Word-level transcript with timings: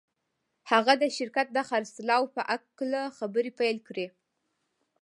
هغه 0.71 0.93
د 1.01 1.03
شرکت 1.17 1.47
د 1.53 1.59
خرڅلاو 1.69 2.31
په 2.35 2.41
هکله 2.49 3.01
خبرې 3.17 3.51
پیل 3.59 3.77
کړې 3.87 4.07